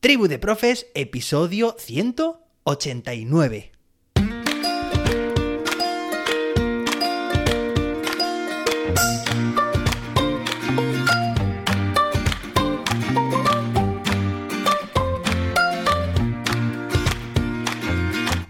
[0.00, 3.72] Tribu de Profes, episodio 189.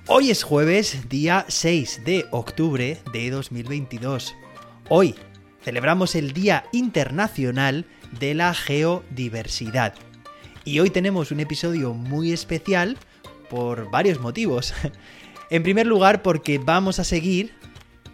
[0.06, 4.34] Hoy es jueves, día 6 de octubre de 2022.
[4.90, 5.14] Hoy
[5.62, 7.86] celebramos el Día Internacional
[8.20, 9.94] de la Geodiversidad.
[10.68, 12.98] Y hoy tenemos un episodio muy especial
[13.48, 14.74] por varios motivos.
[15.50, 17.54] En primer lugar, porque vamos a seguir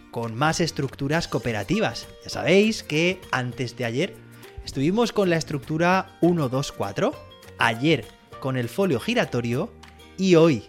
[0.09, 2.07] con más estructuras cooperativas.
[2.23, 4.15] Ya sabéis que antes de ayer
[4.63, 7.13] estuvimos con la estructura 124,
[7.57, 8.05] ayer
[8.39, 9.69] con el folio giratorio
[10.17, 10.63] y hoy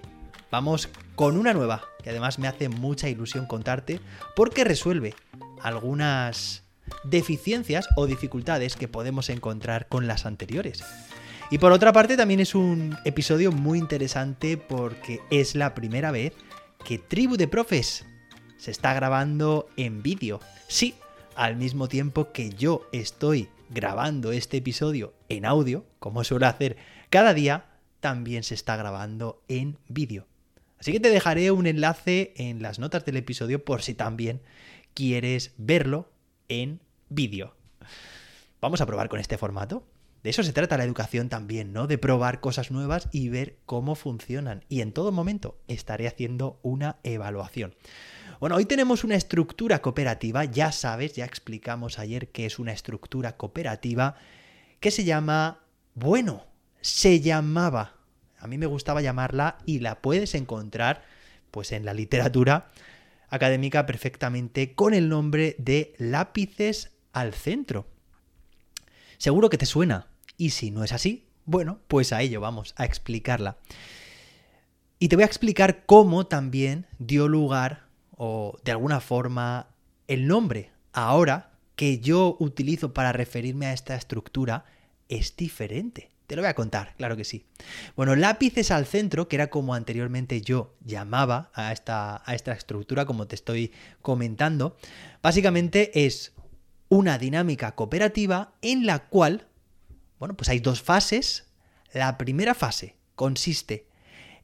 [0.51, 4.01] vamos con una nueva, que además me hace mucha ilusión contarte
[4.35, 5.15] porque resuelve
[5.63, 6.65] algunas
[7.05, 10.83] deficiencias o dificultades que podemos encontrar con las anteriores.
[11.49, 16.33] Y por otra parte también es un episodio muy interesante porque es la primera vez
[16.85, 18.05] que Tribu de Profes
[18.57, 20.41] se está grabando en vídeo.
[20.67, 20.97] Sí,
[21.37, 26.79] al mismo tiempo que yo estoy grabando este episodio en audio, como suelo hacer
[27.11, 27.67] cada día,
[28.01, 30.27] también se está grabando en vídeo.
[30.81, 34.43] Así que te dejaré un enlace en las notas del episodio por si también
[34.95, 36.11] quieres verlo
[36.49, 37.55] en vídeo.
[38.61, 39.85] Vamos a probar con este formato.
[40.27, 41.87] De eso se trata la educación también, ¿no?
[41.87, 44.65] De probar cosas nuevas y ver cómo funcionan.
[44.69, 47.77] Y en todo momento estaré haciendo una evaluación.
[48.41, 53.37] Bueno, hoy tenemos una estructura cooperativa, ya sabes, ya explicamos ayer qué es una estructura
[53.37, 54.17] cooperativa,
[54.81, 55.61] que se llama,
[55.95, 56.45] bueno,
[56.81, 57.95] se llamaba,
[58.41, 61.05] a mí me gustaba llamarla y la puedes encontrar
[61.53, 62.73] pues en la literatura
[63.29, 67.87] académica perfectamente con el nombre de lápices al centro.
[69.19, 72.85] Seguro que te suena, y si no es así, bueno, pues a ello vamos a
[72.85, 73.57] explicarla.
[74.99, 77.87] Y te voy a explicar cómo también dio lugar,
[78.17, 79.69] o de alguna forma,
[80.09, 84.65] el nombre ahora que yo utilizo para referirme a esta estructura
[85.09, 86.11] es diferente.
[86.27, 87.45] Te lo voy a contar, claro que sí.
[87.95, 93.05] Bueno, lápices al centro, que era como anteriormente yo llamaba a esta, a esta estructura,
[93.05, 94.77] como te estoy comentando,
[95.23, 96.33] básicamente es
[96.89, 99.47] una dinámica cooperativa en la cual
[100.19, 101.47] bueno, pues hay dos fases.
[101.93, 103.87] La primera fase consiste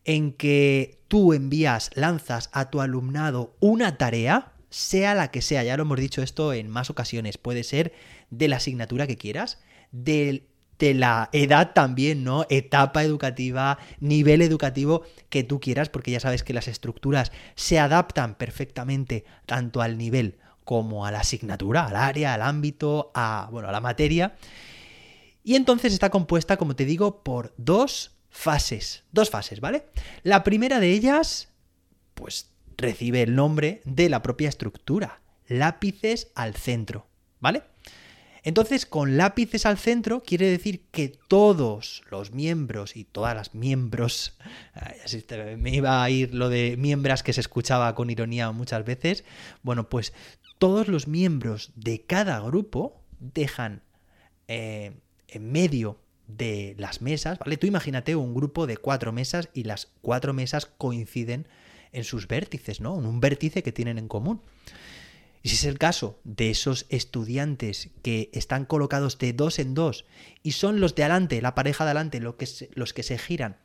[0.04, 5.76] en que tú envías, lanzas a tu alumnado una tarea, sea la que sea, ya
[5.76, 7.92] lo hemos dicho esto en más ocasiones, puede ser
[8.30, 9.60] de la asignatura que quieras,
[9.92, 10.48] de,
[10.80, 12.44] la edad también, ¿no?
[12.50, 18.34] Etapa educativa, nivel educativo que tú quieras, porque ya sabes que las estructuras se adaptan
[18.34, 23.72] perfectamente tanto al nivel como a la asignatura, al área, al ámbito, a, bueno, a
[23.72, 24.34] la materia.
[25.44, 29.04] Y entonces está compuesta, como te digo, por dos fases.
[29.12, 29.84] Dos fases, ¿vale?
[30.22, 31.48] La primera de ellas,
[32.14, 35.20] pues recibe el nombre de la propia estructura.
[35.48, 37.06] Lápices al centro,
[37.40, 37.62] ¿vale?
[38.44, 44.36] Entonces, con lápices al centro quiere decir que todos los miembros y todas las miembros,
[45.58, 49.24] me iba a ir lo de miembros que se escuchaba con ironía muchas veces,
[49.62, 50.12] bueno, pues
[50.58, 53.82] todos los miembros de cada grupo dejan
[54.48, 54.92] eh,
[55.32, 57.56] en medio de las mesas, ¿vale?
[57.56, 61.46] Tú imagínate un grupo de cuatro mesas y las cuatro mesas coinciden
[61.92, 62.98] en sus vértices, ¿no?
[62.98, 64.40] En un vértice que tienen en común.
[65.42, 70.04] Y si es el caso de esos estudiantes que están colocados de dos en dos
[70.42, 73.56] y son los de adelante, la pareja de adelante, los que se giran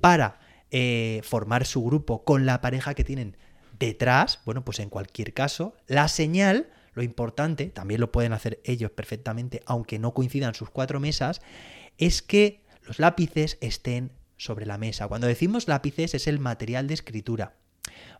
[0.00, 0.38] para
[0.70, 3.36] eh, formar su grupo con la pareja que tienen
[3.78, 8.90] detrás, bueno, pues en cualquier caso, la señal lo importante, también lo pueden hacer ellos
[8.90, 11.42] perfectamente, aunque no coincidan sus cuatro mesas,
[11.98, 15.06] es que los lápices estén sobre la mesa.
[15.06, 17.54] Cuando decimos lápices es el material de escritura.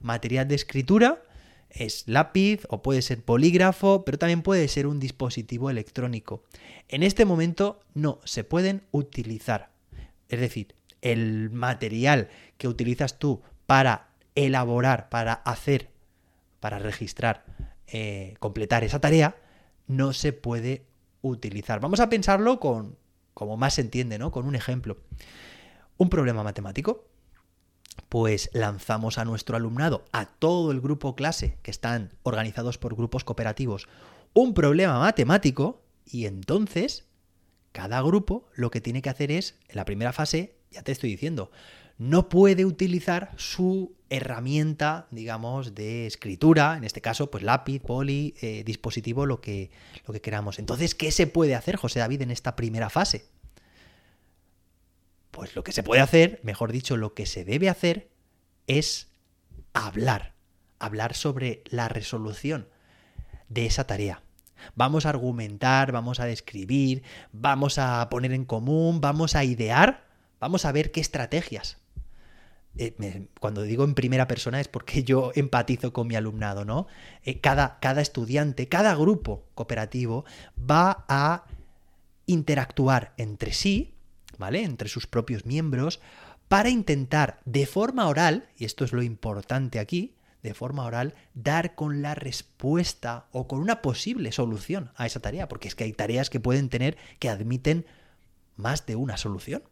[0.00, 1.22] Material de escritura
[1.70, 6.44] es lápiz o puede ser polígrafo, pero también puede ser un dispositivo electrónico.
[6.88, 9.70] En este momento no se pueden utilizar.
[10.28, 12.28] Es decir, el material
[12.58, 15.88] que utilizas tú para elaborar, para hacer,
[16.60, 17.44] para registrar
[17.88, 19.36] eh, completar esa tarea,
[19.86, 20.86] no se puede
[21.22, 21.80] utilizar.
[21.80, 22.96] Vamos a pensarlo con,
[23.34, 24.30] como más se entiende, ¿no?
[24.30, 24.98] Con un ejemplo.
[25.96, 27.06] Un problema matemático.
[28.08, 33.24] Pues lanzamos a nuestro alumnado, a todo el grupo clase, que están organizados por grupos
[33.24, 33.88] cooperativos,
[34.34, 37.06] un problema matemático y entonces
[37.72, 41.10] cada grupo lo que tiene que hacer es, en la primera fase, ya te estoy
[41.10, 41.50] diciendo,
[41.98, 48.62] no puede utilizar su herramienta, digamos, de escritura, en este caso, pues lápiz, poli, eh,
[48.64, 49.70] dispositivo, lo que,
[50.06, 50.58] lo que queramos.
[50.58, 53.26] Entonces, ¿qué se puede hacer, José David, en esta primera fase?
[55.30, 58.08] Pues lo que se puede hacer, mejor dicho, lo que se debe hacer
[58.66, 59.08] es
[59.72, 60.34] hablar,
[60.78, 62.68] hablar sobre la resolución
[63.48, 64.22] de esa tarea.
[64.74, 67.02] Vamos a argumentar, vamos a describir,
[67.32, 70.06] vamos a poner en común, vamos a idear,
[70.40, 71.78] vamos a ver qué estrategias.
[72.78, 76.86] Eh, cuando digo en primera persona es porque yo empatizo con mi alumnado, ¿no?
[77.22, 80.24] Eh, cada, cada estudiante, cada grupo cooperativo
[80.58, 81.44] va a
[82.26, 83.94] interactuar entre sí,
[84.36, 84.62] ¿vale?
[84.62, 86.00] Entre sus propios miembros,
[86.48, 91.74] para intentar de forma oral, y esto es lo importante aquí, de forma oral, dar
[91.74, 95.92] con la respuesta o con una posible solución a esa tarea, porque es que hay
[95.92, 97.86] tareas que pueden tener que admiten
[98.56, 99.62] más de una solución.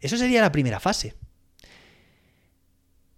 [0.00, 1.16] Eso sería la primera fase.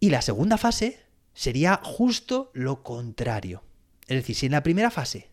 [0.03, 0.99] Y la segunda fase
[1.33, 3.63] sería justo lo contrario.
[4.09, 5.31] Es decir, si en la primera fase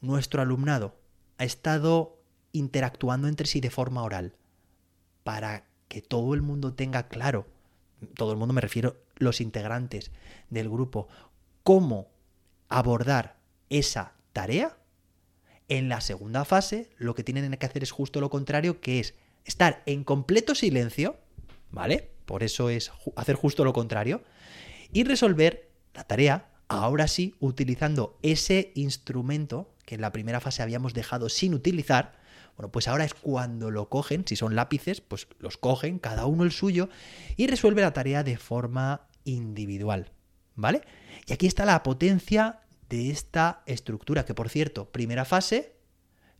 [0.00, 0.96] nuestro alumnado
[1.38, 2.20] ha estado
[2.50, 4.34] interactuando entre sí de forma oral
[5.22, 7.46] para que todo el mundo tenga claro,
[8.16, 10.10] todo el mundo me refiero los integrantes
[10.48, 11.06] del grupo,
[11.62, 12.08] cómo
[12.68, 13.36] abordar
[13.68, 14.76] esa tarea,
[15.68, 19.14] en la segunda fase lo que tienen que hacer es justo lo contrario, que es
[19.44, 21.16] estar en completo silencio,
[21.70, 22.10] ¿vale?
[22.30, 24.22] Por eso es hacer justo lo contrario,
[24.92, 30.94] y resolver la tarea, ahora sí, utilizando ese instrumento que en la primera fase habíamos
[30.94, 32.20] dejado sin utilizar,
[32.56, 36.44] bueno, pues ahora es cuando lo cogen, si son lápices, pues los cogen, cada uno
[36.44, 36.88] el suyo,
[37.36, 40.12] y resuelve la tarea de forma individual,
[40.54, 40.82] ¿vale?
[41.26, 45.79] Y aquí está la potencia de esta estructura, que por cierto, primera fase,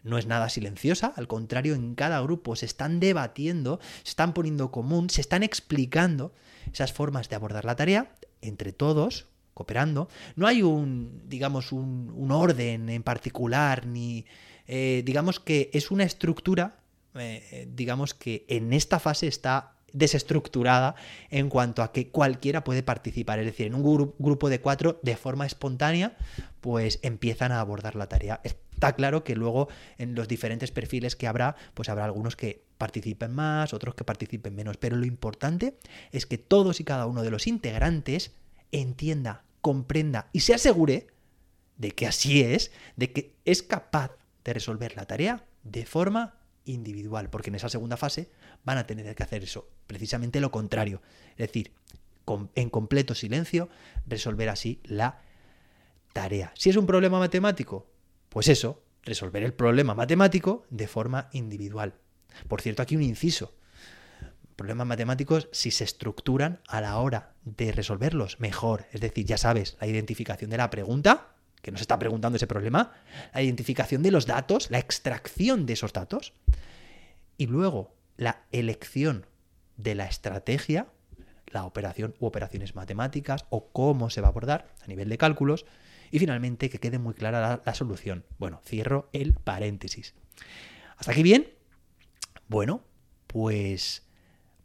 [0.02, 4.70] no es nada silenciosa, al contrario, en cada grupo se están debatiendo, se están poniendo
[4.70, 6.32] común, se están explicando
[6.72, 10.08] esas formas de abordar la tarea entre todos, cooperando.
[10.36, 14.24] No hay un, digamos, un, orden en particular, ni
[14.66, 16.78] eh, digamos que es una estructura,
[17.14, 20.94] eh, digamos que en esta fase está desestructurada
[21.30, 23.38] en cuanto a que cualquiera puede participar.
[23.40, 26.16] Es decir, en un grupo de cuatro, de forma espontánea,
[26.60, 28.40] pues empiezan a abordar la tarea.
[28.80, 29.68] Está claro que luego
[29.98, 34.54] en los diferentes perfiles que habrá, pues habrá algunos que participen más, otros que participen
[34.54, 34.78] menos.
[34.78, 35.76] Pero lo importante
[36.12, 38.32] es que todos y cada uno de los integrantes
[38.72, 41.08] entienda comprenda y se asegure
[41.76, 44.12] de que así es, de que es capaz
[44.44, 48.30] de resolver la tarea de forma individual, porque en esa segunda fase
[48.64, 51.02] van a tener que hacer eso, precisamente lo contrario,
[51.32, 51.72] es decir,
[52.54, 53.68] en completo silencio,
[54.06, 55.20] resolver así la
[56.14, 56.52] tarea.
[56.56, 57.89] Si es un problema matemático,
[58.30, 61.94] pues eso, resolver el problema matemático de forma individual.
[62.48, 63.52] Por cierto, aquí un inciso
[64.60, 68.84] problemas matemáticos, si se estructuran a la hora de resolverlos, mejor.
[68.92, 71.28] Es decir, ya sabes, la identificación de la pregunta,
[71.62, 72.92] que nos está preguntando ese problema,
[73.32, 76.34] la identificación de los datos, la extracción de esos datos,
[77.38, 79.24] y luego la elección
[79.78, 80.88] de la estrategia,
[81.46, 85.64] la operación u operaciones matemáticas, o cómo se va a abordar a nivel de cálculos,
[86.10, 88.24] y finalmente que quede muy clara la, solución.
[88.38, 90.14] Bueno, cierro el paréntesis.
[90.96, 91.48] ¿Hasta aquí bien?
[92.48, 92.82] Bueno,
[93.26, 94.02] pues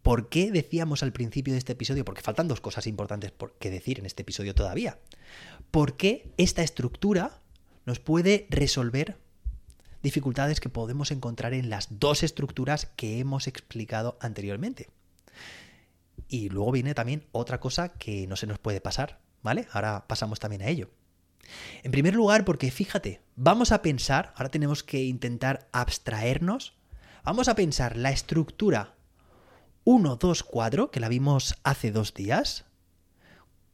[0.05, 2.05] ¿Por qué decíamos al principio de este episodio?
[2.05, 4.99] Porque faltan dos cosas importantes por que decir en este episodio todavía.
[5.71, 7.41] ¿Por qué esta estructura
[7.87, 9.17] nos puede resolver
[10.03, 14.89] dificultades que podemos encontrar en las dos estructuras que hemos explicado anteriormente?
[16.27, 19.67] Y luego viene también otra cosa que no se nos puede pasar, ¿vale?
[19.71, 20.91] Ahora pasamos también a ello.
[21.83, 26.73] En primer lugar, porque fíjate, vamos a pensar, ahora tenemos que intentar abstraernos,
[27.23, 28.95] vamos a pensar la estructura
[29.83, 32.65] 1, 2, 4, que la vimos hace dos días,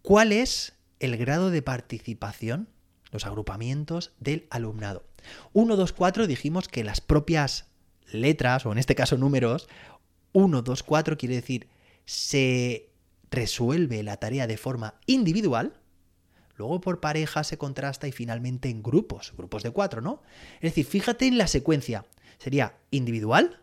[0.02, 2.68] ¿cuál es el grado de participación,
[3.12, 5.06] los agrupamientos del alumnado?
[5.54, 7.68] 1, 2, 4 dijimos que las propias
[8.12, 9.70] letras, o en este caso números,
[10.34, 11.68] 1, 2, 4 quiere decir
[12.06, 12.90] se
[13.30, 15.81] resuelve la tarea de forma individual,
[16.62, 20.22] luego por pareja se contrasta y finalmente en grupos, grupos de cuatro, ¿no?
[20.56, 22.06] Es decir, fíjate en la secuencia,
[22.38, 23.62] sería individual,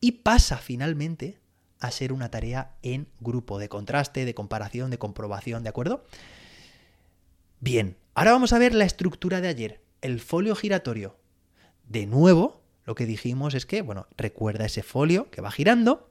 [0.00, 1.38] y pasa finalmente
[1.80, 6.06] a ser una tarea en grupo, de contraste, de comparación, de comprobación, ¿de acuerdo?
[7.60, 11.18] Bien, ahora vamos a ver la estructura de ayer, el folio giratorio.
[11.86, 16.10] De nuevo, lo que dijimos es que, bueno, recuerda ese folio que va girando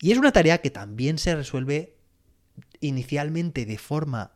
[0.00, 1.96] y es una tarea que también se resuelve
[2.80, 4.35] inicialmente de forma,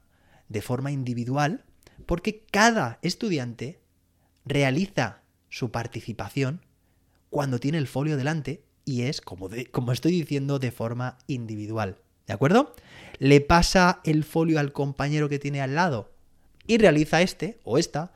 [0.51, 1.65] de forma individual
[2.05, 3.81] porque cada estudiante
[4.45, 6.61] realiza su participación
[7.31, 11.99] cuando tiene el folio delante y es, como, como estoy diciendo, de forma individual.
[12.27, 12.75] ¿De acuerdo?
[13.19, 16.13] Le pasa el folio al compañero que tiene al lado
[16.67, 18.13] y realiza este o esta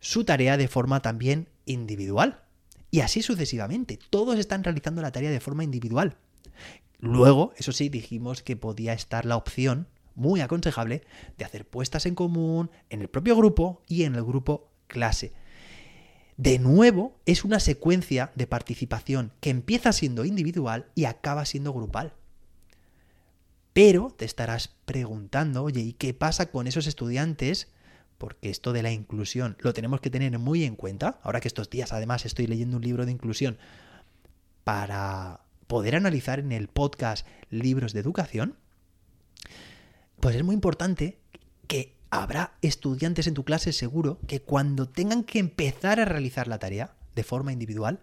[0.00, 2.42] su tarea de forma también individual.
[2.90, 3.98] Y así sucesivamente.
[4.10, 6.16] Todos están realizando la tarea de forma individual.
[7.00, 9.86] Luego, eso sí, dijimos que podía estar la opción,
[10.18, 11.02] muy aconsejable,
[11.38, 15.32] de hacer puestas en común en el propio grupo y en el grupo clase.
[16.36, 22.14] De nuevo, es una secuencia de participación que empieza siendo individual y acaba siendo grupal.
[23.72, 27.68] Pero te estarás preguntando, oye, ¿y qué pasa con esos estudiantes?
[28.18, 31.20] Porque esto de la inclusión lo tenemos que tener muy en cuenta.
[31.22, 33.58] Ahora que estos días además estoy leyendo un libro de inclusión
[34.64, 38.56] para poder analizar en el podcast libros de educación,
[40.28, 41.16] pues es muy importante
[41.68, 46.58] que habrá estudiantes en tu clase seguro que cuando tengan que empezar a realizar la
[46.58, 48.00] tarea de forma individual,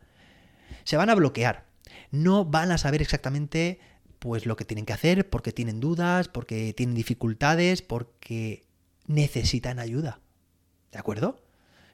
[0.86, 1.67] se van a bloquear.
[2.10, 3.79] No van a saber exactamente
[4.17, 8.65] pues lo que tienen que hacer, porque tienen dudas, porque tienen dificultades, porque
[9.05, 10.20] necesitan ayuda.
[10.91, 11.44] ¿De acuerdo?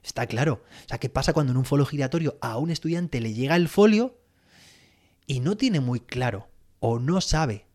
[0.02, 0.64] Está claro.
[0.86, 3.68] O sea, ¿qué pasa cuando en un folio giratorio a un estudiante le llega el
[3.68, 4.16] folio
[5.26, 6.48] y no tiene muy claro
[6.80, 7.66] o no sabe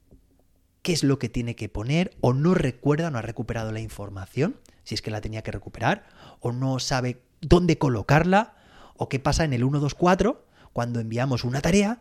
[0.82, 4.58] qué es lo que tiene que poner o no recuerda, no ha recuperado la información,
[4.84, 6.08] si es que la tenía que recuperar,
[6.40, 8.56] o no sabe dónde colocarla,
[8.96, 12.00] o qué pasa en el 124 cuando enviamos una tarea,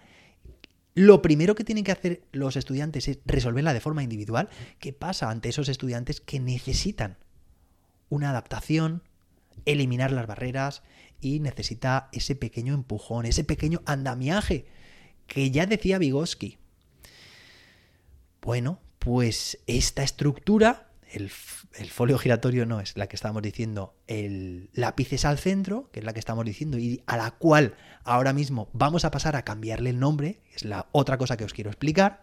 [0.94, 4.48] lo primero que tienen que hacer los estudiantes es resolverla de forma individual.
[4.78, 7.18] ¿Qué pasa ante esos estudiantes que necesitan
[8.08, 9.02] una adaptación,
[9.66, 10.82] eliminar las barreras
[11.20, 14.66] y necesita ese pequeño empujón, ese pequeño andamiaje
[15.26, 16.56] que ya decía Vygotsky?
[18.46, 25.24] Bueno, pues esta estructura, el, folio giratorio no es la que estamos diciendo, el lápices
[25.24, 27.74] al centro, que es la que estamos diciendo, y a la cual
[28.04, 31.52] ahora mismo vamos a pasar a cambiarle el nombre, es la otra cosa que os
[31.52, 32.22] quiero explicar.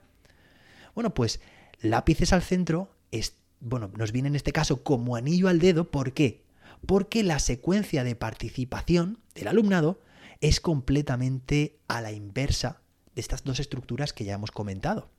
[0.95, 1.41] Bueno, pues
[1.81, 6.13] lápices al centro es, bueno, nos viene en este caso como anillo al dedo, ¿por
[6.13, 6.45] qué?
[6.85, 9.99] Porque la secuencia de participación del alumnado
[10.39, 12.79] es completamente a la inversa
[13.13, 15.09] de estas dos estructuras que ya hemos comentado.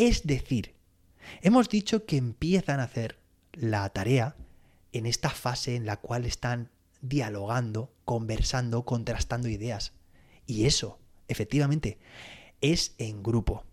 [0.00, 0.72] Es decir,
[1.42, 3.18] hemos dicho que empiezan a hacer
[3.52, 4.34] la tarea
[4.94, 6.70] en esta fase en la cual están
[7.02, 9.92] dialogando, conversando, contrastando ideas.
[10.46, 11.98] Y eso, efectivamente,
[12.62, 13.66] es en grupo.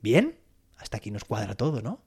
[0.00, 0.38] ¿Bien?
[0.76, 2.00] Hasta aquí nos cuadra todo, ¿no?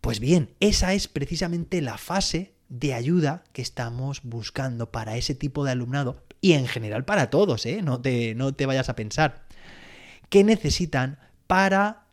[0.00, 5.64] Pues bien, esa es precisamente la fase de ayuda que estamos buscando para ese tipo
[5.64, 7.82] de alumnado y en general para todos, ¿eh?
[7.82, 9.46] No te, no te vayas a pensar.
[10.28, 12.03] ¿Qué necesitan para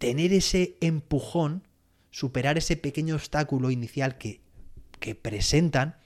[0.00, 1.68] tener ese empujón,
[2.10, 4.40] superar ese pequeño obstáculo inicial que,
[4.98, 5.96] que presentan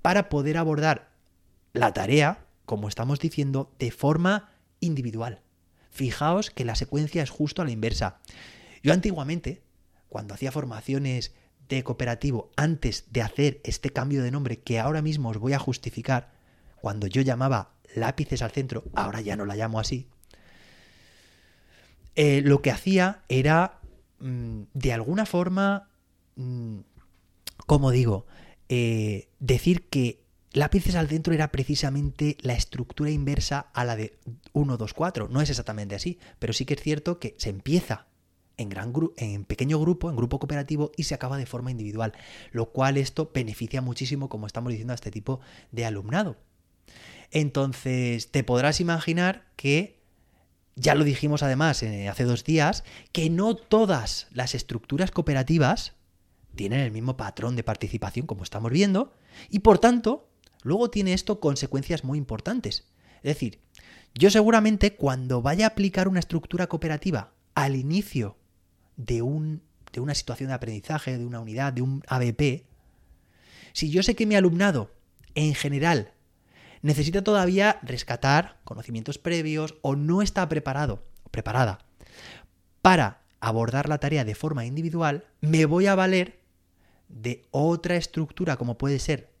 [0.00, 1.12] para poder abordar
[1.74, 5.42] la tarea, como estamos diciendo, de forma individual.
[5.90, 8.20] Fijaos que la secuencia es justo a la inversa.
[8.82, 9.62] Yo antiguamente,
[10.08, 11.34] cuando hacía formaciones
[11.68, 15.58] de cooperativo, antes de hacer este cambio de nombre que ahora mismo os voy a
[15.58, 16.32] justificar,
[16.80, 20.08] cuando yo llamaba lápices al centro, ahora ya no la llamo así,
[22.14, 23.80] eh, lo que hacía era,
[24.20, 25.88] mm, de alguna forma,
[26.36, 26.78] mm,
[27.66, 28.26] como digo,
[28.68, 34.18] eh, decir que lápices al centro era precisamente la estructura inversa a la de
[34.52, 35.28] 1, 2, 4.
[35.28, 38.06] No es exactamente así, pero sí que es cierto que se empieza
[38.56, 42.12] en, gran en pequeño grupo, en grupo cooperativo, y se acaba de forma individual,
[42.52, 45.40] lo cual esto beneficia muchísimo, como estamos diciendo, a este tipo
[45.70, 46.36] de alumnado.
[47.30, 50.01] Entonces, te podrás imaginar que
[50.76, 55.94] ya lo dijimos además eh, hace dos días, que no todas las estructuras cooperativas
[56.54, 59.12] tienen el mismo patrón de participación como estamos viendo,
[59.48, 60.28] y por tanto,
[60.62, 62.84] luego tiene esto consecuencias muy importantes.
[63.16, 63.60] Es decir,
[64.14, 68.36] yo seguramente cuando vaya a aplicar una estructura cooperativa al inicio
[68.96, 69.62] de, un,
[69.92, 72.64] de una situación de aprendizaje, de una unidad, de un ABP,
[73.72, 74.90] si yo sé que mi alumnado
[75.34, 76.12] en general
[76.82, 81.78] necesita todavía rescatar conocimientos previos o no está preparado preparada
[82.82, 86.40] para abordar la tarea de forma individual, me voy a valer
[87.08, 89.32] de otra estructura como puede ser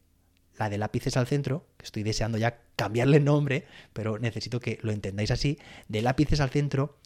[0.58, 4.92] la de lápices al centro, que estoy deseando ya cambiarle nombre, pero necesito que lo
[4.92, 5.58] entendáis así,
[5.88, 6.98] de lápices al centro,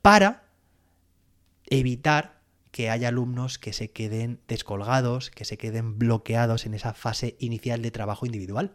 [0.00, 0.44] para
[1.66, 7.36] evitar que haya alumnos que se queden descolgados, que se queden bloqueados en esa fase
[7.38, 8.74] inicial de trabajo individual.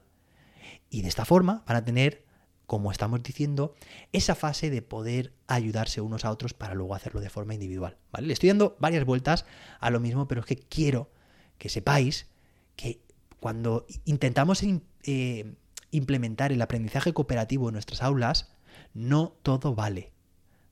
[0.90, 2.24] Y de esta forma van a tener,
[2.66, 3.76] como estamos diciendo,
[4.12, 7.98] esa fase de poder ayudarse unos a otros para luego hacerlo de forma individual.
[8.12, 8.28] ¿vale?
[8.28, 9.46] Le estoy dando varias vueltas
[9.80, 11.10] a lo mismo, pero es que quiero
[11.58, 12.28] que sepáis
[12.76, 13.02] que
[13.40, 14.64] cuando intentamos
[15.04, 15.56] eh,
[15.92, 18.52] implementar el aprendizaje cooperativo en nuestras aulas,
[18.94, 20.12] no todo vale.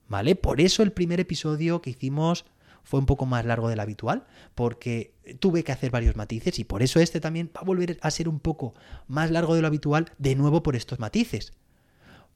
[0.07, 0.35] ¿Vale?
[0.35, 2.45] Por eso el primer episodio que hicimos
[2.85, 6.83] fue un poco más largo del habitual, porque tuve que hacer varios matices y por
[6.83, 8.75] eso este también va a volver a ser un poco
[9.07, 11.51] más largo de lo habitual, de nuevo por estos matices.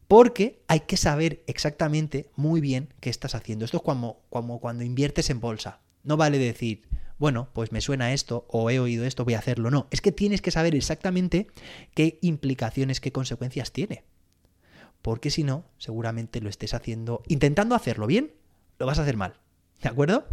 [0.07, 3.63] Porque hay que saber exactamente muy bien qué estás haciendo.
[3.63, 5.81] Esto es como, como cuando inviertes en bolsa.
[6.03, 6.81] No vale decir,
[7.19, 9.69] bueno, pues me suena esto o he oído esto, voy a hacerlo.
[9.69, 11.45] No, es que tienes que saber exactamente
[11.93, 14.03] qué implicaciones, qué consecuencias tiene.
[15.03, 18.33] Porque si no, seguramente lo estés haciendo, intentando hacerlo bien,
[18.79, 19.35] lo vas a hacer mal.
[19.81, 20.25] ¿De acuerdo?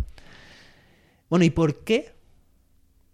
[1.29, 2.15] Bueno, ¿y por qué?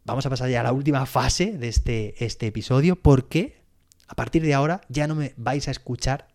[0.04, 2.96] Vamos a pasar ya a la última fase de este, este episodio.
[2.96, 3.62] ¿Por qué?
[4.08, 6.28] A partir de ahora ya no me vais a escuchar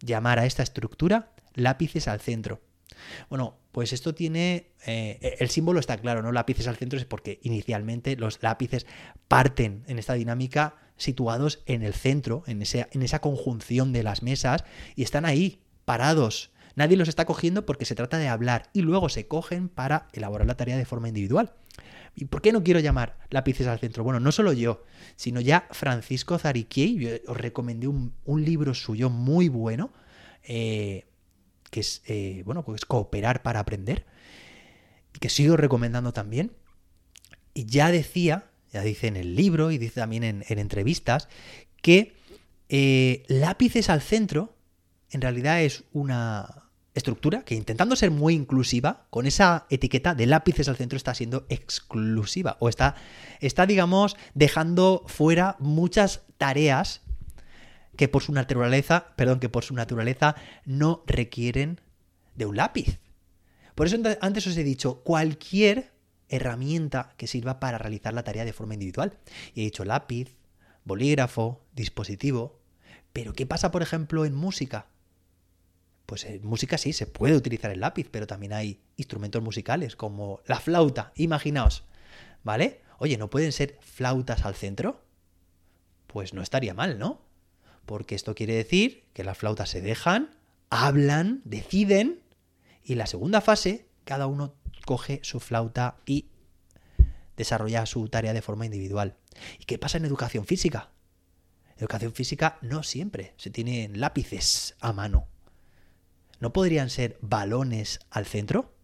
[0.00, 2.60] llamar a esta estructura lápices al centro.
[3.28, 6.32] Bueno, pues esto tiene, eh, el símbolo está claro, ¿no?
[6.32, 8.86] Lápices al centro es porque inicialmente los lápices
[9.28, 14.64] parten en esta dinámica situados en el centro, en, en esa conjunción de las mesas,
[14.94, 16.52] y están ahí, parados.
[16.76, 20.46] Nadie los está cogiendo porque se trata de hablar y luego se cogen para elaborar
[20.46, 21.52] la tarea de forma individual.
[22.16, 24.04] ¿Y por qué no quiero llamar lápices al centro?
[24.04, 24.84] Bueno, no solo yo,
[25.16, 28.12] sino ya Francisco Zariquiei, os recomendé un,
[28.44, 29.92] libro suyo muy bueno,
[30.44, 31.06] eh,
[31.70, 34.06] que es, eh, bueno, pues cooperar para aprender,
[35.18, 36.52] que sigo recomendando también.
[37.52, 41.28] Y ya decía, ya dice en el libro y dice también en, entrevistas,
[41.82, 42.14] que
[42.68, 44.54] eh, lápices al centro
[45.10, 46.63] en realidad es una
[46.94, 51.44] estructura que intentando ser muy inclusiva, con esa etiqueta de lápices al centro está siendo
[51.48, 52.94] exclusiva o está,
[53.40, 57.02] está digamos, dejando fuera muchas tareas
[57.96, 61.80] que por su naturaleza, perdón, que por su naturaleza no requieren
[62.34, 62.98] de un lápiz.
[63.74, 65.92] Por eso antes os he dicho cualquier
[66.28, 69.18] herramienta que sirva para realizar la tarea de forma individual.
[69.54, 70.36] Y he dicho lápiz,
[70.84, 72.60] bolígrafo, dispositivo.
[73.12, 74.86] Pero ¿qué pasa, por ejemplo, en música?
[76.06, 80.40] Pues en música sí, se puede utilizar el lápiz, pero también hay instrumentos musicales como
[80.46, 81.84] la flauta, imaginaos.
[82.42, 82.82] ¿Vale?
[82.98, 85.02] Oye, ¿no pueden ser flautas al centro?
[86.06, 87.24] Pues no estaría mal, ¿no?
[87.86, 90.30] porque esto quiere decir que las flautas se dejan,
[90.70, 92.20] hablan, deciden,
[92.82, 96.26] y la segunda fase, cada uno coge su flauta y
[97.36, 99.16] desarrolla su tarea de forma individual.
[99.58, 100.90] ¿Y qué pasa en educación física?
[101.76, 105.26] educación física no siempre se tienen lápices a mano.
[106.40, 108.74] ¿No podrían ser balones al centro?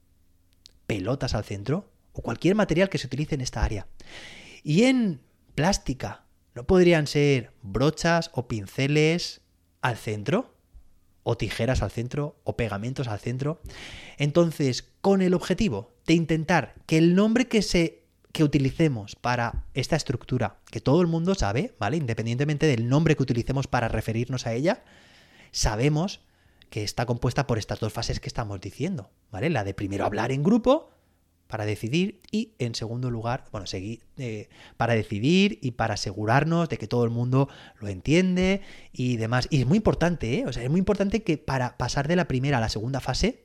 [0.86, 1.90] ¿Pelotas al centro?
[2.12, 3.86] ¿O cualquier material que se utilice en esta área?
[4.62, 5.20] Y en
[5.54, 9.40] plástica, ¿No podrían ser brochas o pinceles
[9.82, 10.54] al centro?
[11.22, 12.40] ¿O tijeras al centro?
[12.44, 13.60] ¿O pegamentos al centro?
[14.18, 18.00] Entonces, con el objetivo de intentar que el nombre que se
[18.32, 21.96] que utilicemos para esta estructura, que todo el mundo sabe, ¿vale?
[21.96, 24.84] Independientemente del nombre que utilicemos para referirnos a ella,
[25.50, 26.20] sabemos
[26.70, 29.50] que está compuesta por estas dos fases que estamos diciendo, ¿vale?
[29.50, 30.90] La de primero hablar en grupo
[31.48, 36.78] para decidir y en segundo lugar, bueno, seguir, eh, para decidir y para asegurarnos de
[36.78, 37.48] que todo el mundo
[37.80, 39.48] lo entiende y demás.
[39.50, 40.46] Y es muy importante, ¿eh?
[40.46, 43.44] O sea, es muy importante que para pasar de la primera a la segunda fase,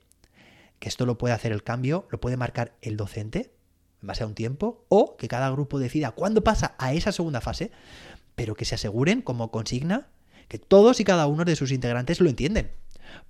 [0.78, 3.52] que esto lo puede hacer el cambio, lo puede marcar el docente
[4.04, 7.42] en base a un tiempo, o que cada grupo decida cuándo pasa a esa segunda
[7.42, 7.72] fase,
[8.36, 10.10] pero que se aseguren como consigna
[10.48, 12.70] que todos y cada uno de sus integrantes lo entienden.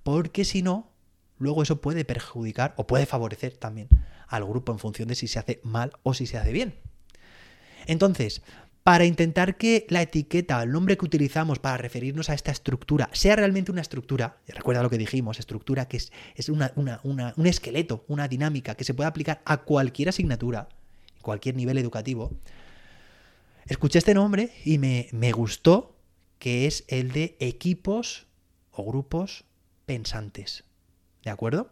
[0.02, 0.90] Porque si no,
[1.38, 3.88] luego eso puede perjudicar o puede favorecer también
[4.28, 6.74] al grupo en función de si se hace mal o si se hace bien.
[7.86, 8.42] Entonces,
[8.86, 13.34] para intentar que la etiqueta, el nombre que utilizamos para referirnos a esta estructura, sea
[13.34, 18.76] realmente una estructura, recuerda lo que dijimos, estructura que es, es un esqueleto, una dinámica
[18.76, 20.68] que se puede aplicar a cualquier asignatura,
[21.20, 22.30] cualquier nivel educativo,
[23.66, 25.96] escuché este nombre y me, me gustó,
[26.38, 28.28] que es el de equipos
[28.70, 29.44] o grupos
[29.86, 30.64] pensantes.
[31.24, 31.70] ¿De acuerdo?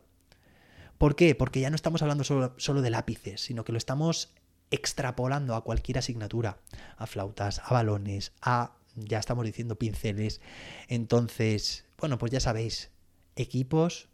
[0.98, 1.34] ¿Por qué?
[1.34, 4.32] Porque ya no estamos hablando solo, de lápices, sino que lo estamos
[4.70, 6.58] extrapolando a cualquier asignatura,
[6.96, 10.40] a flautas, a balones, a, ya estamos diciendo, pinceles.
[10.88, 12.90] Entonces, bueno, pues ya sabéis,
[13.36, 14.08] equipos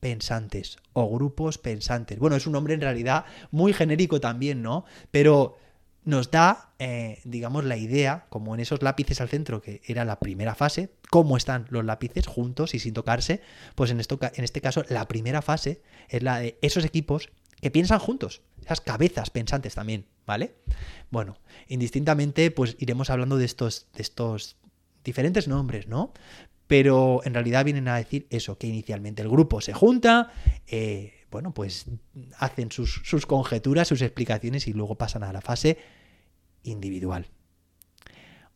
[0.00, 2.18] pensantes o grupos pensantes.
[2.18, 4.84] Bueno, es un nombre en realidad muy genérico también, ¿no?
[5.10, 5.56] Pero
[6.08, 10.18] nos da, eh, digamos, la idea, como en esos lápices al centro, que era la
[10.18, 13.42] primera fase, cómo están los lápices juntos y sin tocarse,
[13.74, 17.28] pues en, esto, en este caso la primera fase es la de esos equipos
[17.60, 20.54] que piensan juntos, esas cabezas pensantes también, ¿vale?
[21.10, 21.36] Bueno,
[21.68, 24.56] indistintamente, pues iremos hablando de estos, de estos
[25.04, 26.14] diferentes nombres, ¿no?
[26.68, 30.32] Pero en realidad vienen a decir eso, que inicialmente el grupo se junta,
[30.68, 31.84] eh, bueno, pues
[32.38, 35.76] hacen sus, sus conjeturas, sus explicaciones y luego pasan a la fase
[36.62, 37.26] individual.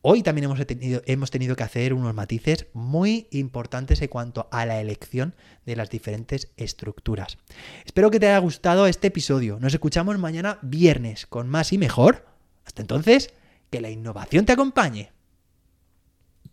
[0.05, 4.67] Hoy también hemos tenido, hemos tenido, que hacer unos matices muy importantes en cuanto a
[4.67, 7.38] la elección de las diferentes estructuras.
[7.87, 9.61] Espero que te haya gustado este episodio.
[9.61, 12.27] Nos escuchamos mañana viernes con más y mejor.
[12.65, 13.33] Hasta entonces,
[13.71, 15.12] que la innovación te acompañe.